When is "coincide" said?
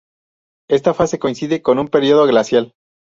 1.19-1.61